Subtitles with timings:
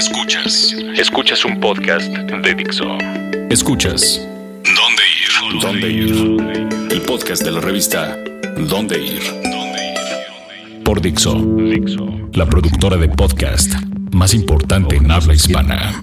[0.00, 0.74] Escuchas.
[0.96, 2.86] Escuchas un podcast de Dixo.
[3.50, 4.26] Escuchas.
[4.64, 5.60] ¿Dónde ir?
[5.60, 6.90] ¿Dónde ir?
[6.90, 8.16] El podcast de la revista
[8.56, 9.20] ¿Dónde ir?
[10.84, 11.36] Por Dixo.
[12.32, 13.74] La productora de podcast
[14.12, 16.02] más importante en habla hispana.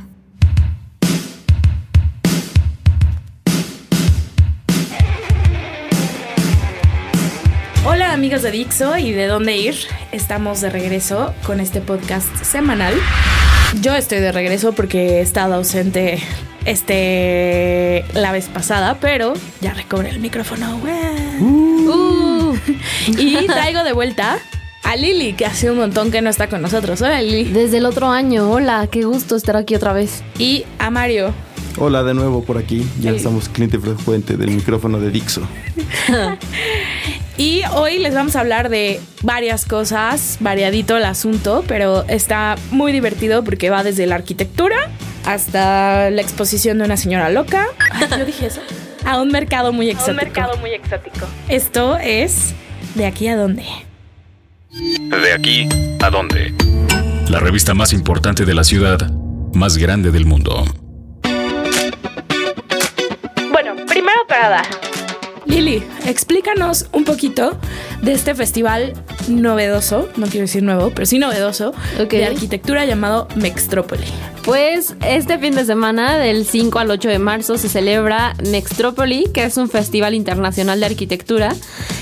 [7.83, 9.75] Hola amigos de Dixo y de dónde ir.
[10.11, 12.93] Estamos de regreso con este podcast semanal.
[13.81, 16.19] Yo estoy de regreso porque he estado ausente
[16.65, 20.79] este la vez pasada, pero ya recobré el micrófono.
[21.39, 22.55] Uh.
[23.07, 24.39] y traigo de vuelta
[24.83, 27.01] a Lili, que hace un montón que no está con nosotros.
[27.01, 27.43] Hola Lili.
[27.51, 30.23] Desde el otro año, hola, qué gusto estar aquí otra vez.
[30.39, 31.33] Y a Mario.
[31.77, 35.41] Hola de nuevo por aquí, ya estamos cliente frecuente del micrófono de Dixo.
[37.37, 42.91] y hoy les vamos a hablar de varias cosas, variadito el asunto, pero está muy
[42.91, 44.75] divertido porque va desde la arquitectura
[45.23, 47.67] hasta la exposición de una señora loca.
[48.17, 48.61] yo dije eso.
[49.05, 50.11] A un mercado muy exótico.
[50.11, 51.27] un mercado muy exótico.
[51.47, 52.53] Esto es
[52.95, 53.63] De aquí a dónde.
[54.71, 55.69] De aquí
[56.01, 56.53] a dónde.
[57.29, 59.11] La revista más importante de la ciudad,
[59.53, 60.65] más grande del mundo.
[63.51, 64.63] Bueno, primero para
[66.05, 67.57] Explícanos un poquito
[68.01, 68.93] de este festival
[69.27, 71.73] novedoso, no quiero decir nuevo, pero sí novedoso,
[72.09, 74.05] de arquitectura llamado Mextrópoli.
[74.43, 79.43] Pues este fin de semana, del 5 al 8 de marzo, se celebra Mextrópoli, que
[79.43, 81.53] es un festival internacional de arquitectura.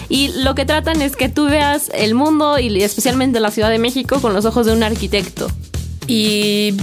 [0.09, 3.79] Y lo que tratan es que tú veas el mundo y especialmente la Ciudad de
[3.79, 5.47] México con los ojos de un arquitecto.
[6.07, 6.75] ¿Y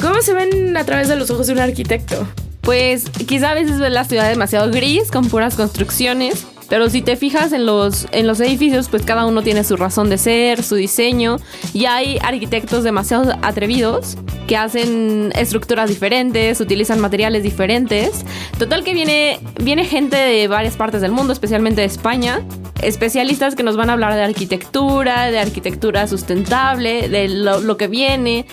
[0.00, 2.26] cómo se ven a través de los ojos de un arquitecto?
[2.62, 7.16] Pues quizá a veces ves la ciudad demasiado gris, con puras construcciones, pero si te
[7.16, 10.76] fijas en los, en los edificios, pues cada uno tiene su razón de ser, su
[10.76, 11.36] diseño,
[11.74, 18.24] y hay arquitectos demasiado atrevidos que hacen estructuras diferentes, utilizan materiales diferentes.
[18.58, 22.40] Total que viene, viene gente de varias partes del mundo, especialmente de España,
[22.80, 27.88] especialistas que nos van a hablar de arquitectura, de arquitectura sustentable, de lo, lo que
[27.88, 28.46] viene.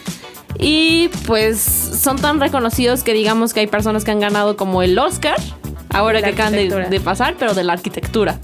[0.59, 4.99] Y pues son tan reconocidos que digamos que hay personas que han ganado como el
[4.99, 5.37] Oscar,
[5.89, 8.39] ahora que acaban de, pasar, pero de la arquitectura.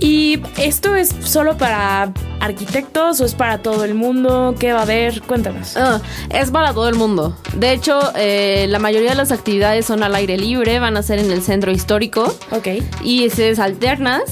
[0.00, 4.56] ¿Y esto es solo para arquitectos o es para todo el mundo?
[4.58, 5.22] ¿Qué va a haber?
[5.22, 5.76] Cuéntanos.
[5.76, 6.00] Ah,
[6.30, 7.36] es para todo el mundo.
[7.54, 11.20] De hecho, eh, la mayoría de las actividades son al aire libre, van a ser
[11.20, 12.36] en el centro histórico.
[12.50, 12.68] Ok.
[13.04, 14.22] Y se alternas.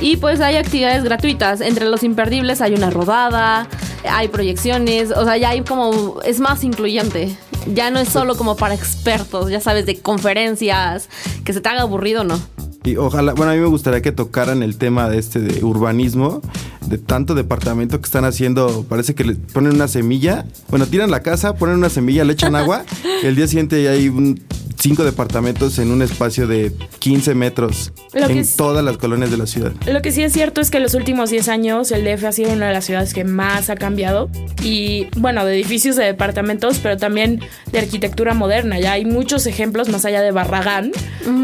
[0.00, 1.60] Y pues hay actividades gratuitas.
[1.60, 3.68] Entre los imperdibles hay una rodada,
[4.08, 7.36] hay proyecciones, o sea, ya hay como, es más incluyente.
[7.74, 11.08] Ya no es solo como para expertos, ya sabes, de conferencias,
[11.44, 12.38] que se te haga aburrido, ¿no?
[12.84, 16.40] Y ojalá, bueno, a mí me gustaría que tocaran el tema de este de urbanismo,
[16.86, 21.20] de tanto departamento que están haciendo, parece que le ponen una semilla, bueno, tiran la
[21.20, 22.84] casa, ponen una semilla, le echan agua,
[23.22, 24.36] y el día siguiente ya hay un
[24.78, 29.72] cinco departamentos en un espacio de 15 metros en todas las colonias de la ciudad.
[29.86, 32.32] Lo que sí es cierto es que en los últimos 10 años el DF ha
[32.32, 34.30] sido una de las ciudades que más ha cambiado
[34.62, 37.40] y bueno, de edificios de departamentos, pero también
[37.72, 38.78] de arquitectura moderna.
[38.78, 40.92] Ya hay muchos ejemplos más allá de Barragán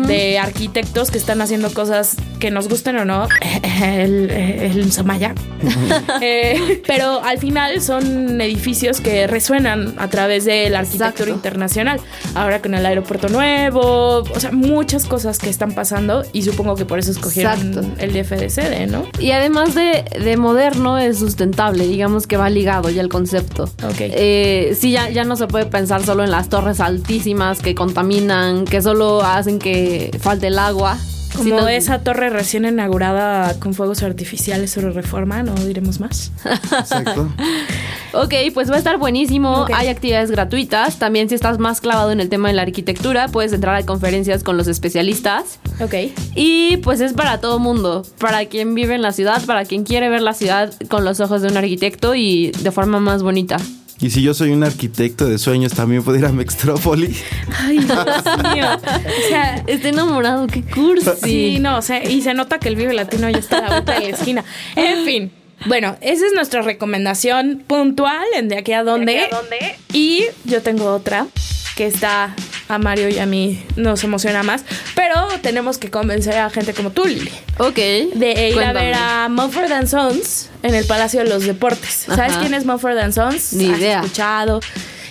[0.07, 3.29] de arquitectos que están haciendo cosas que nos gusten o no,
[3.83, 5.35] el, el Somaya.
[6.21, 12.01] Eh, pero al final son edificios que resuenan a través de la arquitectura internacional.
[12.35, 16.85] Ahora con el aeropuerto nuevo, o sea, muchas cosas que están pasando y supongo que
[16.85, 19.05] por eso escogieron el DFDC, ¿no?
[19.19, 23.65] Y además de, de, moderno es sustentable, digamos que va ligado ya el concepto.
[23.65, 23.99] Ok.
[23.99, 28.65] Eh, sí, ya, ya no se puede pensar solo en las torres altísimas que contaminan,
[28.65, 30.99] que solo hacen que falte el agua.
[31.37, 36.33] Como esa torre recién inaugurada con fuegos artificiales sobre reforma, no diremos más.
[36.45, 37.33] Exacto.
[38.13, 39.67] ok, pues va a estar buenísimo.
[39.75, 40.99] Hay actividades gratuitas.
[40.99, 44.43] También si estás más clavado en el tema de la arquitectura, puedes entrar a conferencias
[44.43, 45.59] con los especialistas.
[45.81, 45.95] Ok.
[46.35, 48.07] Y pues es para todo mundo.
[48.19, 51.43] Para quien vive en la ciudad, para quien quiere ver la ciudad con los ojos
[51.43, 53.57] de un arquitecto y de forma más bonita.
[54.03, 57.17] Y si yo soy un arquitecto de sueños, también puedo ir a Mextrópoli.
[57.61, 58.67] Ay, Dios mío.
[58.75, 61.09] O sea, está enamorado, qué cursi.
[61.23, 63.69] Sí, no, o sea, y se nota que el Vive Latino ya está a la
[63.69, 64.45] vuelta de la esquina.
[64.75, 65.33] En fin.
[65.67, 69.13] Bueno, esa es nuestra recomendación puntual en de aquí a dónde.
[69.13, 69.77] ¿De aquí a dónde?
[69.93, 71.29] Y yo tengo otra
[71.77, 72.35] que está
[72.69, 74.65] a Mario y a mí nos emociona más,
[74.95, 77.31] pero tenemos que convencer a gente como tú, Lili.
[77.59, 77.77] Ok.
[77.77, 82.07] De ir a ver a Mumford Sons en el Palacio de los Deportes.
[82.07, 83.53] ¿Sabes quién es Mumford Sons?
[83.53, 84.01] Ni idea.
[84.01, 84.61] escuchado.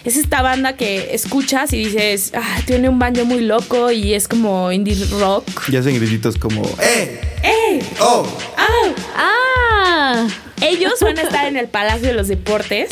[0.04, 4.28] Es esta banda que escuchas y dices, ah, tiene un baño muy loco y es
[4.28, 5.46] como indie rock.
[5.70, 7.22] Y hacen grititos como, ¡eh!
[7.44, 7.86] ¡eh!
[8.00, 8.26] ¡oh!
[8.58, 8.94] ¡ah!
[9.16, 10.28] ¡ah!
[10.60, 12.90] Ellos van a estar en el Palacio de los Deportes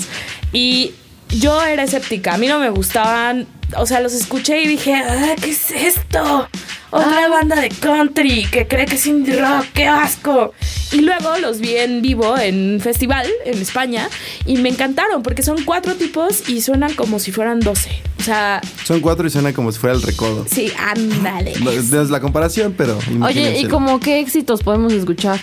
[0.54, 0.94] y
[1.30, 2.36] yo era escéptica.
[2.36, 3.48] A mí no me gustaban.
[3.78, 6.48] O sea, los escuché y dije, ah, ¿qué es esto?
[6.92, 10.54] Otra banda de country que cree que es indie rock, qué asco.
[10.92, 14.10] Y luego los vi en vivo en un festival en España
[14.46, 17.92] y me encantaron porque son cuatro tipos y suenan como si fueran doce.
[18.18, 20.46] O sea, Son cuatro y suena como si fuera el recodo.
[20.50, 21.54] sí, ándale.
[21.60, 22.98] No, no es la comparación, pero.
[23.22, 25.40] Oye, ¿y como qué éxitos podemos escuchar?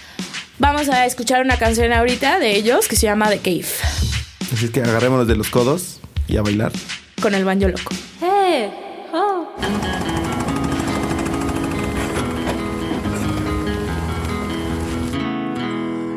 [0.58, 3.66] Vamos a escuchar una canción ahorita de ellos que se llama The Cave
[4.52, 6.72] Así es que agarrémonos de los codos y a bailar.
[7.20, 7.94] Con el banjo loco.
[8.20, 8.70] Hey,
[9.12, 9.52] oh.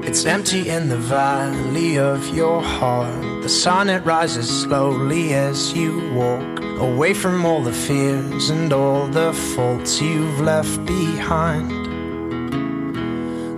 [0.04, 3.44] It's empty in the valley of your heart.
[3.44, 9.08] The sun it rises slowly as you walk away from all the fears and all
[9.08, 11.70] the faults you've left behind.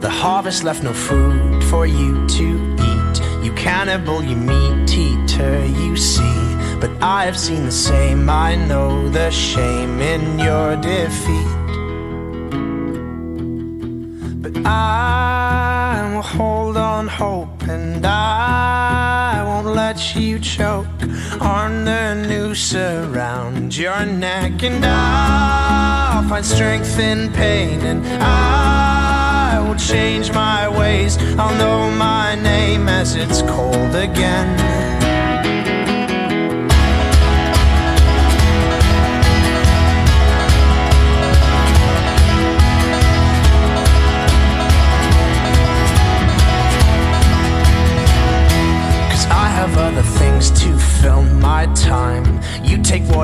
[0.01, 3.45] The harvest left no food for you to eat.
[3.45, 6.60] You cannibal, you meat eater, you see.
[6.81, 8.27] But I have seen the same.
[8.27, 11.51] I know the shame in your defeat.
[14.41, 20.87] But I will hold on hope and I won't let you choke
[21.39, 24.63] on the noose around your neck.
[24.63, 31.19] And I'll find strength in pain and I will change my ways.
[31.37, 34.60] I'll know my name as it's called again.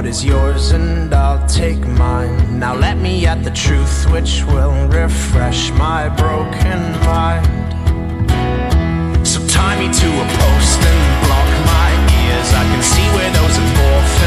[0.07, 2.59] Is yours and I'll take mine.
[2.59, 7.45] Now let me at the truth which will refresh my broken mind.
[9.27, 11.89] So tie me to a post and block my
[12.23, 12.49] ears.
[12.53, 14.26] I can see where those through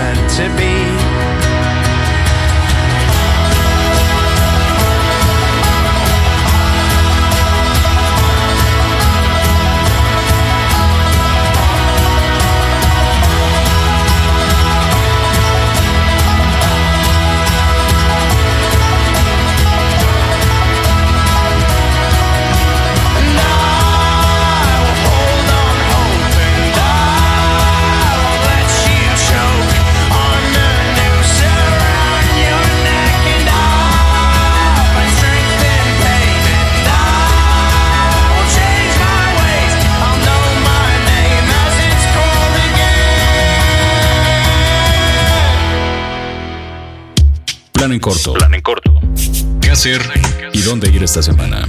[0.00, 0.99] meant to be.
[47.90, 48.32] Plan en corto.
[48.34, 49.00] Plan en corto.
[49.60, 50.00] ¿Qué hacer
[50.52, 51.68] y dónde ir esta semana?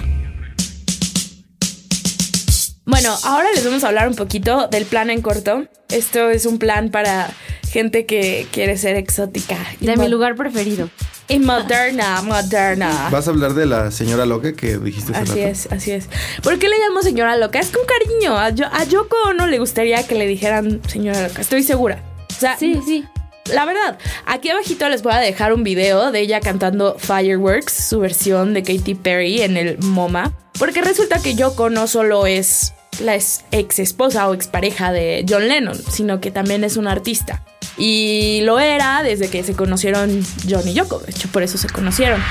[2.85, 5.65] Bueno, ahora les vamos a hablar un poquito del plan en corto.
[5.89, 7.31] Esto es un plan para
[7.71, 9.57] gente que quiere ser exótica.
[9.79, 10.91] y De mi lugar preferido.
[11.27, 13.07] Y moderna, moderna.
[13.11, 15.51] ¿Vas a hablar de la señora loca que dijiste hace Así rato?
[15.51, 16.07] es, así es.
[16.43, 17.59] ¿Por qué le llamo señora loca?
[17.59, 18.37] Es con cariño.
[18.37, 21.41] A, Yo- a Yoko no le gustaría que le dijeran señora loca.
[21.41, 22.03] Estoy segura.
[22.29, 23.05] O sea, Sí, sí.
[23.53, 27.99] La verdad, aquí abajito les voy a dejar un video de ella cantando Fireworks, su
[27.99, 30.33] versión de Katy Perry en el MoMA.
[30.57, 35.77] Porque resulta que Yoko no solo es la ex esposa o expareja de John Lennon,
[35.89, 37.43] sino que también es una artista.
[37.77, 41.69] Y lo era desde que se conocieron John y Yoko, de hecho por eso se
[41.69, 42.21] conocieron.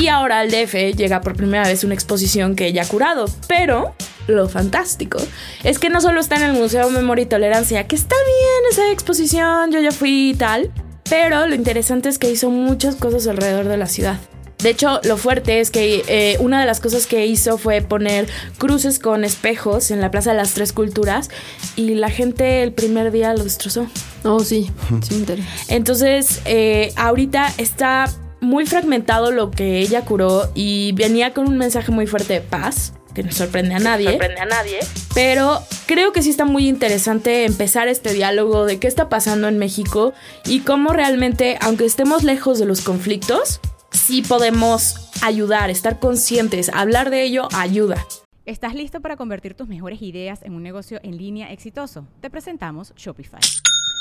[0.00, 3.94] Y ahora al DF llega por primera vez una exposición que ella ha curado, pero
[4.30, 5.18] lo fantástico
[5.64, 8.90] es que no solo está en el Museo Memoria y Tolerancia, que está bien esa
[8.92, 10.70] exposición, yo ya fui y tal,
[11.08, 14.18] pero lo interesante es que hizo muchas cosas alrededor de la ciudad.
[14.62, 18.28] De hecho, lo fuerte es que eh, una de las cosas que hizo fue poner
[18.58, 21.30] cruces con espejos en la Plaza de las Tres Culturas
[21.76, 23.86] y la gente el primer día lo destrozó.
[24.22, 24.70] Oh, sí,
[25.02, 25.42] sí me.
[25.68, 28.10] Entonces, eh, ahorita está
[28.40, 32.92] muy fragmentado lo que ella curó y venía con un mensaje muy fuerte de paz,
[33.20, 34.10] que no sorprende a nadie.
[34.10, 34.78] sorprende a nadie.
[35.14, 39.58] Pero creo que sí está muy interesante empezar este diálogo de qué está pasando en
[39.58, 40.14] México
[40.46, 43.60] y cómo realmente, aunque estemos lejos de los conflictos,
[43.90, 48.04] sí podemos ayudar, estar conscientes, hablar de ello ayuda.
[48.46, 52.06] ¿Estás listo para convertir tus mejores ideas en un negocio en línea exitoso?
[52.20, 53.40] Te presentamos Shopify.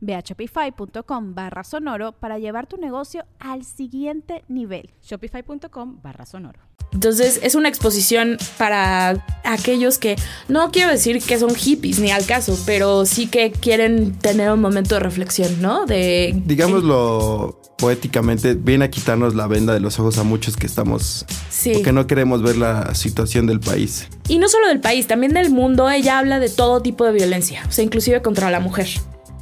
[0.00, 4.90] Ve a shopify.com barra sonoro para llevar tu negocio al siguiente nivel.
[5.02, 6.60] Shopify.com barra sonoro.
[6.92, 10.16] Entonces es una exposición para aquellos que
[10.48, 14.60] no quiero decir que son hippies ni al caso, pero sí que quieren tener un
[14.60, 15.84] momento de reflexión, ¿no?
[15.84, 21.26] De Digámoslo poéticamente, viene a quitarnos la venda de los ojos a muchos que estamos...
[21.50, 21.72] Sí.
[21.74, 24.08] Porque no queremos ver la situación del país.
[24.28, 25.90] Y no solo del país, también del mundo.
[25.90, 28.88] Ella habla de todo tipo de violencia, o sea, inclusive contra la mujer.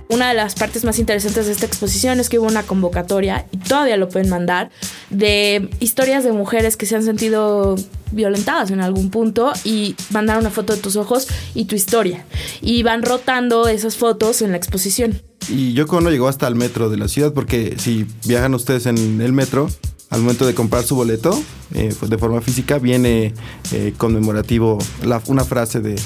[0.08, 3.56] Una de las partes más interesantes de esta exposición es que hubo una convocatoria, y
[3.56, 4.70] todavía lo pueden mandar,
[5.10, 7.76] de historias de mujeres que se han sentido
[8.10, 12.24] violentadas en algún punto y mandar una foto de tus ojos y tu historia.
[12.60, 15.20] Y van rotando esas fotos en la exposición.
[15.48, 19.20] Y Yoko Ono llegó hasta el metro de la ciudad porque si viajan ustedes en
[19.20, 19.68] el metro,
[20.10, 21.42] al momento de comprar su boleto,
[21.74, 23.34] eh, pues de forma física, viene
[23.72, 24.78] eh, conmemorativo
[25.26, 25.96] una frase de,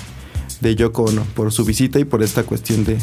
[0.61, 2.97] de Yoko Ono por su visita y por esta cuestión de,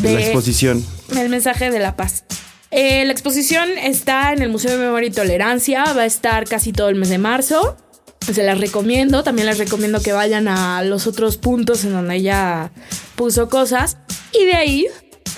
[0.00, 0.84] de la exposición.
[1.16, 2.24] El mensaje de la paz.
[2.70, 6.72] Eh, la exposición está en el Museo de Memoria y Tolerancia, va a estar casi
[6.72, 7.76] todo el mes de marzo.
[8.20, 12.72] Se las recomiendo, también les recomiendo que vayan a los otros puntos en donde ella
[13.16, 13.96] puso cosas.
[14.32, 14.86] Y de ahí,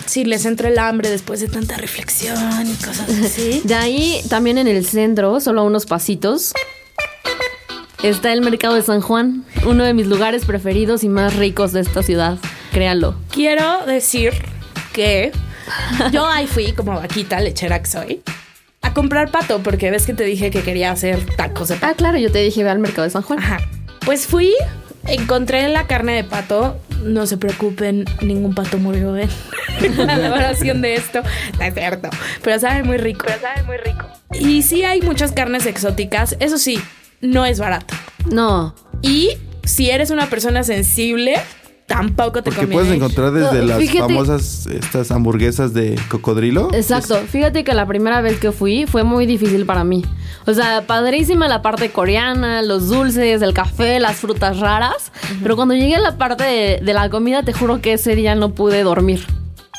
[0.07, 3.61] si les entra el hambre después de tanta reflexión y cosas así.
[3.62, 6.52] De ahí, también en el centro, solo a unos pasitos,
[8.02, 11.83] está el mercado de San Juan, uno de mis lugares preferidos y más ricos de
[11.83, 12.38] esta ciudad.
[12.73, 13.14] Créanlo.
[13.31, 14.33] Quiero decir
[14.92, 15.32] que
[16.12, 18.23] yo ahí fui como vaquita lechera que soy
[18.82, 21.87] a comprar pato porque ves que te dije que quería hacer tacos de pato.
[21.87, 23.38] Ah, claro, yo te dije, ve al mercado de San Juan.
[23.38, 23.59] Ajá.
[24.04, 24.54] Pues fui,
[25.06, 26.78] encontré la carne de pato.
[27.04, 29.28] No se preocupen, ningún pato murió en
[30.06, 31.23] la elaboración de esto.
[31.59, 32.11] No es cierto.
[32.42, 33.25] Pero sabe muy rico.
[33.26, 34.06] Pero sabe muy rico.
[34.38, 36.37] Y sí hay muchas carnes exóticas.
[36.40, 36.80] Eso sí,
[37.20, 37.94] no es barato.
[38.30, 38.75] No.
[39.02, 39.30] Y
[39.64, 41.37] si eres una persona sensible,
[41.90, 42.73] tampoco te Porque conviene.
[42.85, 46.68] puedes encontrar desde No, las fíjate- famosas estas hamburguesas de cocodrilo.
[46.73, 47.16] Exacto.
[47.28, 50.04] Fíjate que la primera vez que fui fue muy difícil para mí.
[50.47, 55.11] O sea, padrísima la parte coreana, los dulces, el café, las frutas raras.
[55.42, 58.37] Pero cuando llegué a la parte de, de la comida, te juro que ese día
[58.37, 59.26] no pude dormir.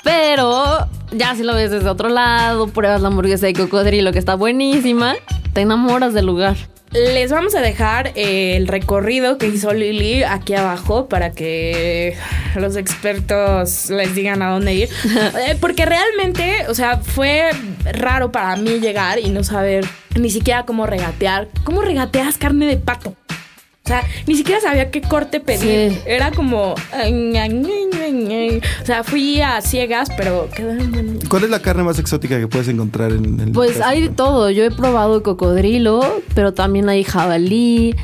[0.04, 4.36] Pero ya si lo ves desde otro lado, pruebas la hamburguesa de cocodrilo que está
[4.36, 5.16] buenísima,
[5.54, 6.58] te enamoras del lugar.
[6.94, 12.18] Les vamos a dejar eh, el recorrido que hizo Lili aquí abajo para que
[12.56, 14.90] los expertos les digan a dónde ir.
[15.48, 17.50] Eh, Porque realmente, o sea, fue
[17.94, 19.86] raro para mí llegar y no saber
[20.20, 21.48] ni siquiera cómo regatear.
[21.64, 23.16] ¿Cómo regateas carne de pato?
[23.84, 25.94] O sea, ni siquiera sabía qué corte pedir.
[25.94, 26.00] Sí.
[26.06, 26.74] Era como...
[26.74, 26.76] O
[28.86, 31.20] sea, fui a ciegas, pero quedaron.
[31.28, 34.52] ¿Cuál es la carne más exótica que puedes encontrar en el Pues hay de todo.
[34.52, 37.96] Yo he probado cocodrilo, pero también hay jabalí,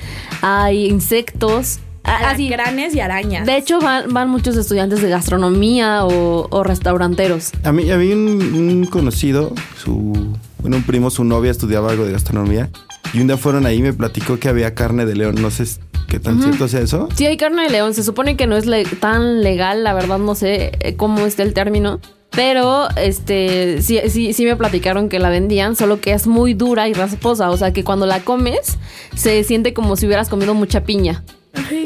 [0.42, 1.80] hay insectos.
[2.04, 3.46] Así, Alacranes y arañas.
[3.46, 7.52] De hecho, van, van muchos estudiantes de gastronomía o, o restauranteros.
[7.64, 12.06] A mí, a mí un, un conocido, su, bueno, un primo, su novia estudiaba algo
[12.06, 12.70] de gastronomía.
[13.14, 15.36] Y un día fueron ahí y me platicó que había carne de león.
[15.42, 15.66] No sé
[16.08, 17.10] qué tan cierto sea eso.
[17.16, 17.94] Sí, hay carne de león.
[17.94, 21.44] Se supone que no es le- tan legal, la verdad no sé eh, cómo está
[21.44, 22.00] el término.
[22.32, 26.88] Pero este sí, sí, sí me platicaron que la vendían, solo que es muy dura
[26.90, 27.50] y rasposa.
[27.50, 28.78] O sea que cuando la comes,
[29.16, 31.24] se siente como si hubieras comido mucha piña.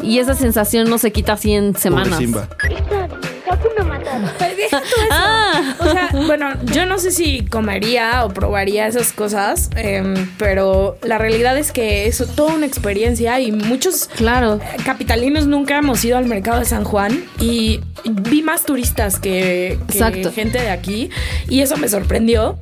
[0.04, 2.18] Y esa sensación no se quita así en Pobre semanas.
[2.18, 2.50] Simba.
[4.40, 4.96] Pero deja eso.
[5.12, 5.76] Ah.
[5.80, 11.18] O sea, bueno, yo no sé si comería o probaría esas cosas, em, pero la
[11.18, 14.56] realidad es que es toda una experiencia y muchos Claro.
[14.56, 19.80] eh, capitalinos nunca hemos ido al mercado de San Juan y vi más turistas que,
[20.34, 21.10] gente de aquí
[21.48, 22.58] y eso me sorprendió.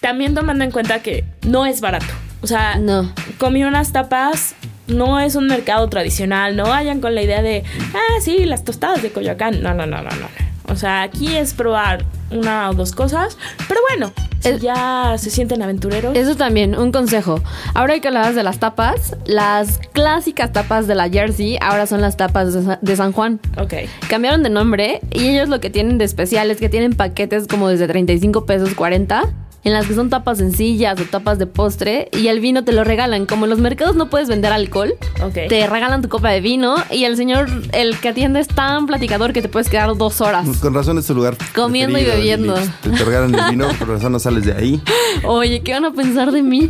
[0.00, 2.06] También tomando en cuenta que no es barato.
[2.40, 3.12] O sea, No.
[3.38, 4.54] comí unas tapas.
[4.86, 6.56] No es un mercado tradicional.
[6.56, 7.62] No vayan con la idea de,
[7.94, 9.60] ah, sí, las tostadas de Coyoacán.
[9.62, 10.47] No, no, no, no, no.
[10.68, 13.36] O sea, aquí es probar una o dos cosas.
[13.68, 16.16] Pero bueno, si ya se sienten aventureros.
[16.16, 17.40] Eso también, un consejo.
[17.74, 22.16] Ahora que hablabas de las tapas, las clásicas tapas de la Jersey ahora son las
[22.16, 23.40] tapas de Sa- de San Juan.
[23.56, 23.74] Ok.
[24.08, 27.68] Cambiaron de nombre y ellos lo que tienen de especial es que tienen paquetes como
[27.68, 29.24] desde 35 pesos 40
[29.64, 32.84] en las que son tapas sencillas o tapas de postre y el vino te lo
[32.84, 33.26] regalan.
[33.26, 35.34] Como en los mercados no puedes vender alcohol, Ok.
[35.48, 39.32] te regalan tu copa de vino y el señor, el que atiende es tan platicador
[39.32, 40.46] que te puedes quedar dos horas.
[40.62, 41.36] Con razón es tu lugar.
[41.56, 42.54] Comiendo y bebiendo.
[42.82, 44.82] Te, te regalan el vino, por razón no sales de ahí.
[45.24, 46.68] Oye, ¿qué van a pensar de mí?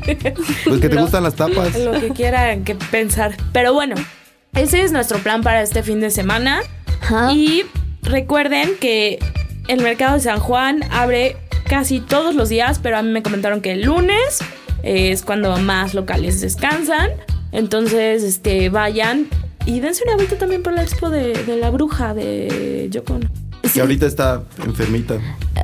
[0.65, 1.79] Pues que te Lo- gustan las tapas.
[1.79, 3.37] Lo que quieran que pensar.
[3.53, 3.95] Pero bueno,
[4.55, 6.61] ese es nuestro plan para este fin de semana.
[7.03, 7.33] Ajá.
[7.33, 7.65] Y
[8.03, 9.19] recuerden que
[9.69, 11.37] el mercado de San Juan abre
[11.69, 14.39] casi todos los días, pero a mí me comentaron que el lunes
[14.83, 17.11] es cuando más locales descansan.
[17.53, 19.27] Entonces, este, vayan
[19.67, 23.29] y dense una vuelta también por la expo de, de la bruja de Yokon.
[23.75, 25.19] Que ahorita está enfermita.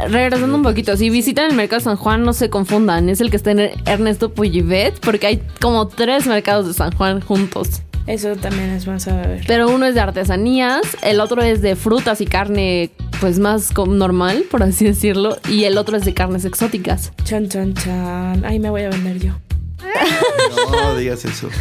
[0.08, 3.08] Regresando un poquito, si visitan el mercado de San Juan, no se confundan.
[3.08, 7.20] Es el que está en Ernesto Puyivet, porque hay como tres mercados de San Juan
[7.20, 7.82] juntos.
[8.06, 9.44] Eso también es más a ver.
[9.46, 14.44] Pero uno es de artesanías, el otro es de frutas y carne, pues más normal,
[14.50, 17.12] por así decirlo, y el otro es de carnes exóticas.
[17.24, 18.44] Chan, chan, chan.
[18.44, 19.32] Ahí me voy a vender yo.
[20.70, 21.48] No digas eso.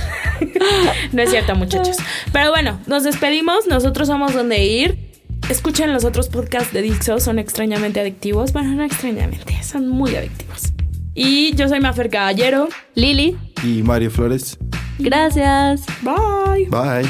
[1.11, 1.97] No es cierto, muchachos.
[2.31, 3.67] Pero bueno, nos despedimos.
[3.67, 5.02] Nosotros somos donde ir.
[5.49, 8.53] Escuchen los otros podcasts de Dixo, son extrañamente adictivos.
[8.53, 10.71] Bueno, no extrañamente, son muy adictivos.
[11.13, 12.69] Y yo soy Mafer Caballero.
[12.95, 14.57] Lili, Y Mario Flores.
[14.99, 15.85] gracias.
[16.01, 16.67] Bye.
[16.69, 17.09] Bye.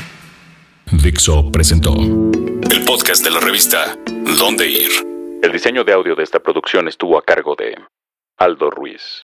[0.92, 3.98] Dixo presentó el podcast de la revista
[4.38, 4.92] Dónde Ir.
[5.42, 7.76] El diseño de audio de esta producción estuvo a cargo de
[8.38, 9.24] Aldo Ruiz.